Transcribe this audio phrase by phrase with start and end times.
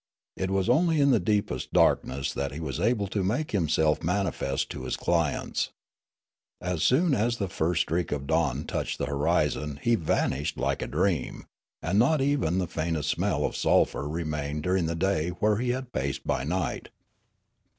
[0.35, 4.71] It was only in the deepest darkness that he was able to make himself manifest
[4.71, 5.69] to his clients;
[6.59, 10.87] as soon as the first streak of dawn touched the horizon he vanished like a
[10.87, 11.45] dream,
[11.83, 15.93] and not even the faintest smell of sulphur remained during the day where he had
[15.93, 16.89] paced by night.